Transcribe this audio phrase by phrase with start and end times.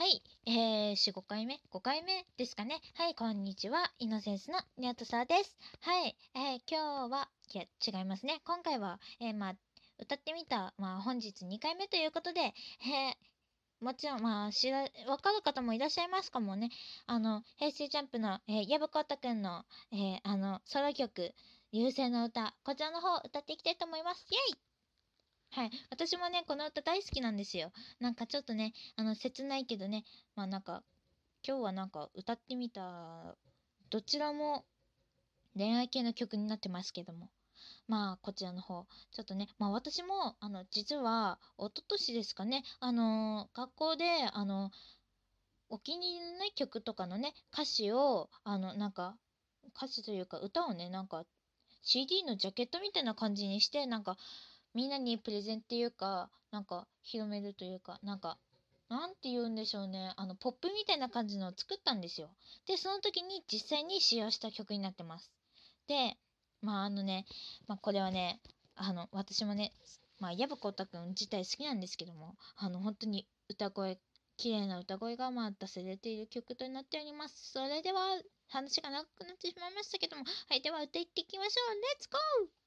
[0.00, 2.80] はい、えー、4、5回目 ?5 回目ですかね。
[2.94, 3.92] はい、こんにちは。
[3.98, 5.54] イノセンスのニャトサです。
[5.82, 8.40] はい、えー、今日は、いや、違いますね。
[8.46, 9.54] 今回は、えー、まあ、
[9.98, 16.70] 歌ってみた、まあ、本日2回目ということで、えー、もちろん、まあ、知ら、わかる方もいらっしゃいますかもね。
[17.06, 21.34] あの、平成ジャンプの、えー、矢吹太くんの、えー、あの、ソロ曲、
[21.74, 24.26] 流星の歌、こちらの方、歌っていきたいと思います。
[24.30, 24.69] イェイ
[25.50, 25.70] はい。
[25.90, 27.72] 私もね、この歌大好きなんですよ。
[27.98, 30.04] なんかちょっとね、あの、切ないけどね、
[30.36, 30.82] まあなんか、
[31.46, 33.36] 今日はなんか歌ってみた、
[33.90, 34.64] どちらも
[35.56, 37.30] 恋愛系の曲になってますけども。
[37.88, 38.86] まあ、こちらの方。
[39.12, 44.70] ちょっとね、まあ私も、あの、実は、一昨年ですかね、あのー学校で、あの、
[45.70, 49.16] お気に入りのね、曲とかのね、歌詞を、あの、なんか、
[49.74, 51.24] 歌詞というか、歌をね、なんか、
[51.82, 54.18] CD のジャケットみたいな感じにして、なんか、
[54.74, 58.38] みんなにプレゼンっていうか、なんか、広めるというか、なんか、
[58.88, 60.12] なんて言うんでしょうね。
[60.16, 62.30] あの、ポップみたいな感じのを作ったんですよ。
[62.66, 65.30] で、その時に実際に使用した曲になってます。
[65.86, 66.16] で、
[66.60, 67.24] まあ、あのね、
[67.68, 68.40] まあ、これはね、
[68.74, 69.72] あの、私もね、
[70.18, 73.98] まあ、矢吹太くん自体好きなんですけども、あの、本当に歌声、
[74.36, 77.52] 綺麗な歌声が、まあ、出されている曲となっております。
[77.52, 81.74] それでは、話が長くなってしまいましたけども、はい、では歌いっていきましょう。
[81.74, 82.59] レッツゴー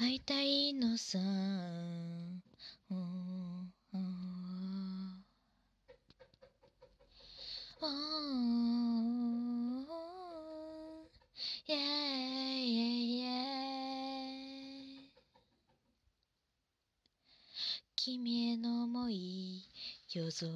[0.00, 2.44] 会いたいのさ、うん。
[2.88, 4.04] うん。
[7.82, 9.82] うん。
[11.66, 11.78] イェー
[12.60, 13.28] イイェイイェ
[15.02, 15.10] イ
[17.96, 19.64] 君への想い。
[20.10, 20.48] 夜空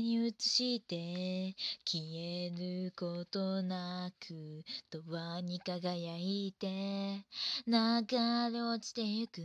[0.00, 1.54] に映して
[1.84, 6.66] 消えることなく永遠に輝いて
[7.68, 9.42] 流れ落ちてゆく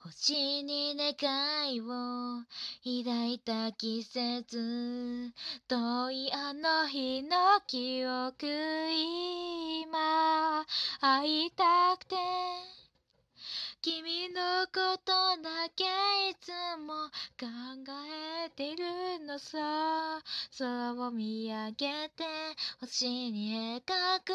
[0.00, 2.44] 星に願いを
[2.82, 5.32] 抱いた季節
[5.68, 8.46] 遠いあの日の記憶
[9.82, 10.64] 今
[10.98, 12.81] 会いたくて。
[13.82, 15.12] 君のこと
[15.42, 15.82] だけ
[16.30, 17.48] いつも考
[18.46, 20.22] えてるのさ。
[20.56, 22.24] 空を見上げて
[22.80, 24.32] 星に描く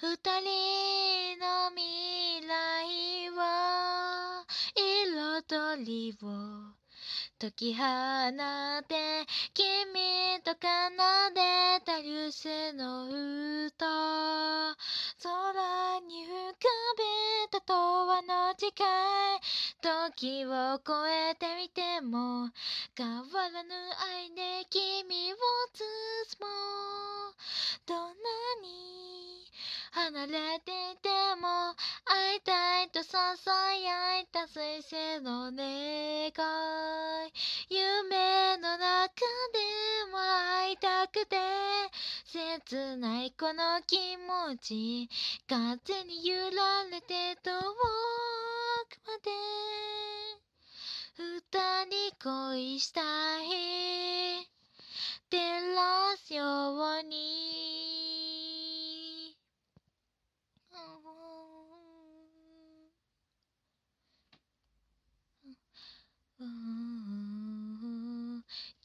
[0.00, 4.46] 二人の未来は。
[4.74, 6.81] 彩りを
[7.38, 10.58] 解き放って君と奏
[11.34, 13.06] でた流星の
[13.66, 13.86] 歌。
[15.22, 18.70] 空に浮かべた永遠の誓い
[19.80, 22.50] 時を超えてみても
[22.96, 25.36] 変わらぬ愛で君を
[25.72, 26.50] 包も
[27.30, 27.34] う。
[27.86, 28.12] どんな
[28.62, 29.50] に
[29.92, 31.08] 離れていて
[31.40, 31.74] も
[32.34, 33.34] いたいと囁
[34.22, 37.32] いた彗星の願い
[37.68, 39.08] 夢の中
[39.52, 39.58] で
[40.10, 41.36] も会いたくて
[42.26, 45.08] 切ないこの気持ち
[45.48, 47.64] 風に揺られて遠く
[49.06, 49.72] まで。
[51.14, 53.00] 二人恋した
[53.42, 54.48] い
[55.30, 58.11] 照らすように。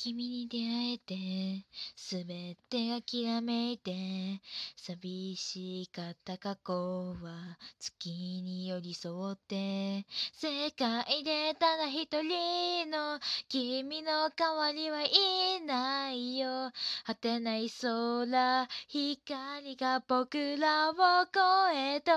[0.08, 1.66] 君に出会えて
[1.98, 4.40] すべて諦めて
[4.78, 6.74] 寂しかった過去
[7.22, 13.20] は月に寄り添って世界でただ一人の
[13.50, 16.72] 君の代わりはいないよ。
[17.06, 20.94] 果てない空光が僕らを
[21.34, 21.42] 超
[21.76, 22.14] え遠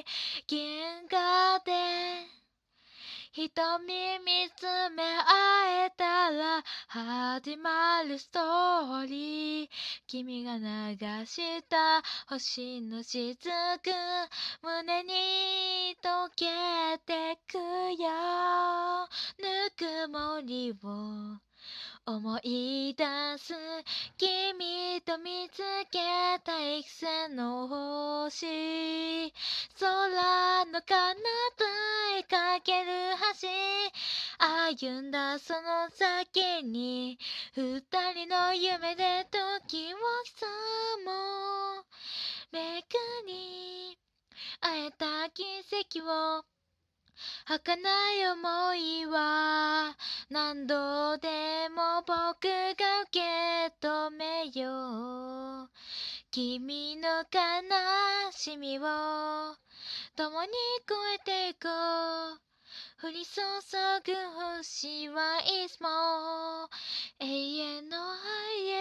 [0.00, 0.04] い。
[0.46, 2.38] 銀河で
[3.32, 4.64] 瞳見つ
[4.96, 6.07] め合えた
[6.88, 9.68] 始まるストーリー。
[10.06, 10.96] 君が流
[11.26, 13.36] した星の雫
[14.62, 17.58] 胸に溶けてく
[18.02, 19.08] よ。
[19.38, 21.38] ぬくもりを
[22.06, 23.04] 思い出
[23.38, 23.54] す。
[24.16, 25.58] 君と見つ
[25.90, 29.32] けた幾千の星。
[29.78, 31.18] 空の彼方
[32.18, 32.90] へかける
[33.42, 33.48] 橋。
[34.38, 37.18] 歩んだその先に
[37.54, 37.80] 二
[38.12, 41.84] 人の夢で時を刻もう
[42.52, 42.94] めく
[43.26, 43.98] に
[44.60, 45.44] 会えた奇
[45.98, 46.44] 跡を
[47.46, 49.96] 儚い思いは
[50.30, 52.14] 何度でも僕
[52.46, 55.70] が受け止めよう。
[56.30, 58.82] 君の悲しみを
[60.14, 60.50] 共に
[60.84, 61.68] 越えていこ
[62.36, 62.48] う。
[63.00, 63.40] 降り注
[64.04, 64.12] ぐ
[64.58, 65.88] 星はいつも
[67.20, 68.74] 永遠の愛へ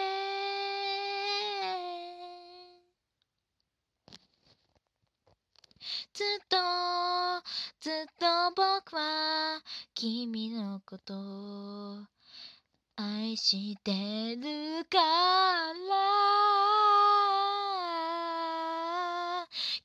[6.15, 6.57] ずっと
[7.79, 8.25] ずっと
[8.55, 9.61] 僕は
[9.93, 11.99] 君のことを
[12.95, 13.91] 愛して
[14.35, 15.77] るから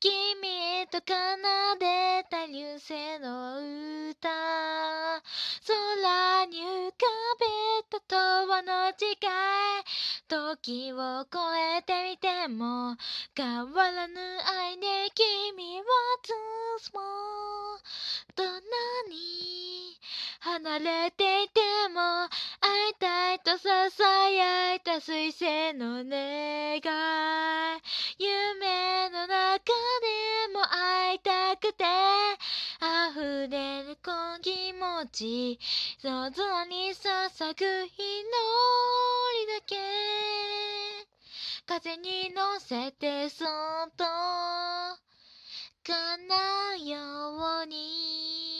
[0.00, 1.14] 君と奏
[1.78, 5.22] でた流星の歌空
[6.46, 6.96] に浮か
[7.40, 7.46] べ
[7.98, 9.08] た永遠の誓い
[10.28, 12.96] 時を超えてみても
[13.34, 15.84] 変わらぬ愛で君は
[16.22, 16.32] つ
[16.92, 17.00] も。
[18.34, 18.52] どんな
[19.10, 19.98] に
[20.40, 21.60] 離れていて
[21.92, 22.00] も
[22.60, 26.82] 会いたいと囁いた彗星の願い。
[35.06, 35.58] ち
[36.02, 39.76] 夜空に捧ぐ祈りだけ。
[41.64, 43.48] 風に乗せてそっ
[43.96, 44.04] と
[45.84, 46.04] 叶
[46.74, 48.52] うように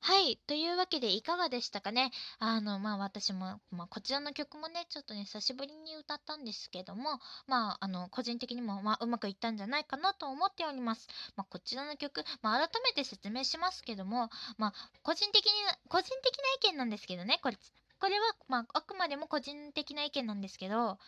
[0.00, 0.36] はい。
[0.46, 2.10] というわけでいかがでしたかね？
[2.38, 11.08] あの、まあ私も、まあこちらの曲もね、ちょっとね、久しぶりに歌ったんですけども、まああの、個人的にも、まあうまくいったんじゃないかなと思っております。
[11.36, 15.52] まあこちらの曲、まあ改めて説明しますけども、まあ個人的に、
[15.88, 17.58] 個人的な意見なんですけどね、これ、
[17.98, 20.98] これは、まああくまでも個人的な意見なんですけど、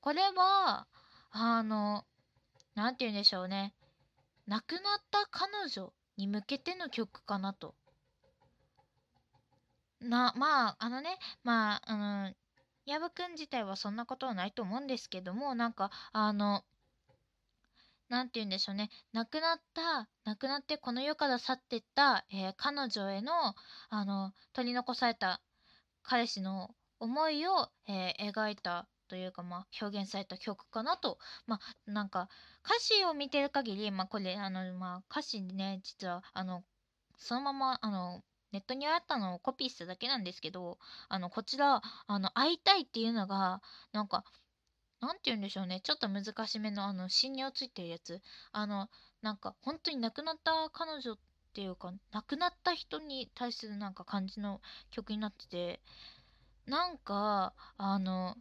[0.00, 0.86] これは、
[1.30, 2.04] あの、
[2.74, 3.74] なんて言うんでしょうね。
[4.48, 4.80] 亡くなっ
[5.10, 7.74] た彼女に向けての曲かなと。
[10.02, 11.96] な、まあ、あのね、まあ、あ
[12.28, 12.34] の、
[12.84, 16.64] 矢部くん自体はそんなことはないと思うんですけども、なんか、あの、
[18.08, 18.90] なんて言うんでしょうね。
[19.12, 23.32] 亡くなった、亡くなってこの世から去ってった、えー彼女への、
[23.88, 25.40] あの、取り残された
[26.02, 31.18] 彼氏の思いを、えー描いたというか、まあ、表現された曲かなと。
[31.46, 32.28] まあ、なんか、
[32.64, 36.64] 歌詞を見てる限り、まあ、これ、あの、まあ、歌詞ね、実は、あの、
[37.18, 38.22] そのまま、あの、
[38.52, 40.78] ネットにあったのをコピーしただけなんですけど、
[41.08, 43.62] あの、こちら、あの、会いたいっていうのが、
[43.92, 44.24] なんか、
[45.00, 45.80] なんて言うんでしょうね。
[45.80, 48.20] ちょっと難しめの、あの、芯についてるやつ。
[48.52, 48.88] あの、
[49.20, 51.18] なんか、本当に亡くなった彼女っ
[51.54, 54.60] ていうか、亡くなった人に対するなんか感じの
[54.90, 55.80] 曲になってて、
[56.66, 58.36] なんか、あの、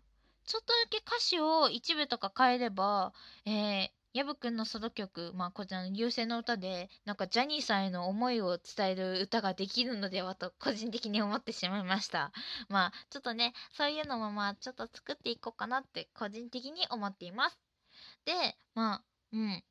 [0.46, 3.14] ちょっとだけ歌詞を一部とか変えれば、
[3.46, 12.34] えー、矢部くんのソロ曲、まあ、こちらの優勢の歌で、なんかジャニーさんへの思いを伝える歌ができるのではと、個人的に思ってしまいました。
[12.68, 17.58] まあ、ちょっとね、そういうのもまあ、ちょっと作っていこうかなって、個人的に思っています。
[18.26, 18.34] で、
[18.76, 19.64] まあ、うん。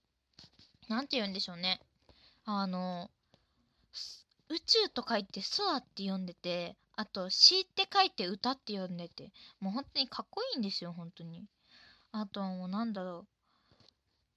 [0.88, 1.80] なんて言うんでしょうね。
[2.46, 3.10] あの、
[4.48, 11.46] 宇宙と書いて空って読んでて、あと詩って書いて歌って読んでて、もう本当にかっこいいんですよ、本当に。
[12.12, 13.39] あとはもうなんだろう。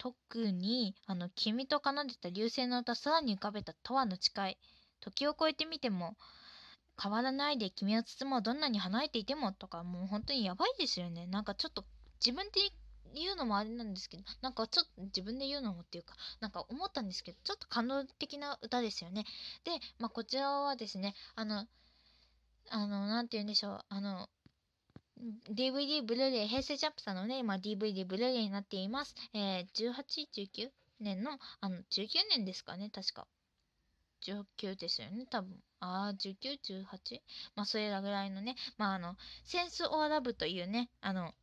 [0.04, 4.58] 特に、あの、君と奏でた流星の歌、空に浮かべた永遠の誓い。
[5.00, 6.18] 時を超えてみても、
[7.02, 11.26] 変わらないで君を包もうどんなに離れていてもとか、もう本当にやばいですよね。
[11.28, 11.86] なんかちょっと
[12.20, 12.60] 自分で
[13.16, 19.24] 言うのもあれなんですけど、なんかちょっと自分で言うのもっていうか、なんか思ったんですけど、ちょっと感動的な歌ですよね。
[19.64, 21.66] で、まあこちらはですね、あの、
[22.72, 24.28] あの、なんて言うんでしょう、あの、
[25.50, 29.16] DVD、ブルーレイ、平成ジャンプさんのね、今 DVD、ブルーレイになっています。
[29.34, 33.28] えー、18、19年の、あの、19年ですかね、確か。
[34.26, 35.62] 19ですよね、多分。
[35.80, 37.22] ああ、19、18?
[37.56, 41.34] まあ、それらぐらいのね、まあ、あの、センス・オア・ラブというね、あの、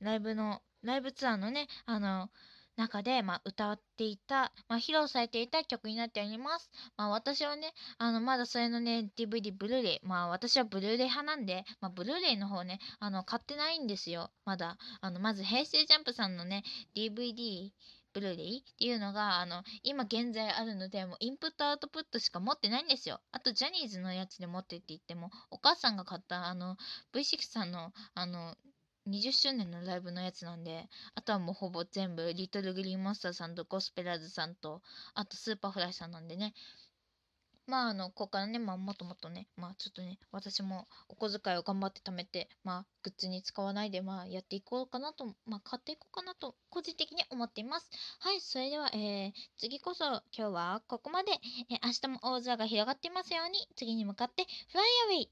[0.00, 2.28] ライブの、ライブツアーのね、あの、
[2.76, 6.70] 中で、まあ、歌っていた、まあ、披露されていた曲になっております。
[6.96, 14.30] まあ、私はね、あの、まだそれのね、DVD、ブルーレイ、まあ、私はブルーレイ派なんで、まあ、ブルーレイの方ね、あの、買ってないんですよ。
[14.44, 14.78] まだ。
[15.00, 16.62] あの、まず、平成ジャンプさんのね、
[16.94, 17.70] DVD、
[18.12, 23.20] ブルーレイっていうのが、あの、今現在あるので、もうインプットアウトプットしか持ってないんですよ。
[23.32, 26.76] あと、ジャニーズのやつで持ってって言っても、お母さんが買った、あの、
[27.14, 28.54] V6 さんの、あの、
[29.06, 34.80] 20周年のライブのやつなんで、あとはもうほぼ全部、 Little Glee Monster さんとゴスペラーズさんと、
[35.14, 36.54] あと Superfly さんなんでね。
[37.66, 47.88] まあ、あの、ここからね、まあ、もっともっとね、まあ、ちょっとね、私もお小遣いを頑張って貯めて、まあ、グッズに使わないで、まあ、やっていこうかなと、まあ、買っていこうかなと、個人的に思っています。
[48.20, 51.32] はい、それでは、えー、次こそ、今日はここまで、
[51.70, 55.30] えー明日も大空が広がっていますように、次に向かって、フライアウェイ